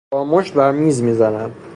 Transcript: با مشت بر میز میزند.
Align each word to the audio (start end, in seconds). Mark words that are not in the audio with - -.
با 0.13 0.25
مشت 0.25 0.53
بر 0.53 0.71
میز 0.71 1.01
میزند. 1.01 1.51